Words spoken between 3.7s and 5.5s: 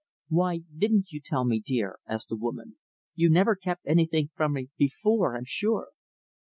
anything from me, before I'm